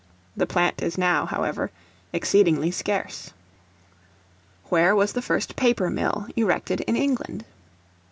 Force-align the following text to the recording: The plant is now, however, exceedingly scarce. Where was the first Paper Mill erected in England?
The 0.35 0.47
plant 0.47 0.81
is 0.81 0.97
now, 0.97 1.27
however, 1.27 1.69
exceedingly 2.11 2.71
scarce. 2.71 3.33
Where 4.69 4.95
was 4.95 5.13
the 5.13 5.21
first 5.21 5.55
Paper 5.55 5.91
Mill 5.91 6.25
erected 6.35 6.81
in 6.87 6.95
England? 6.95 7.45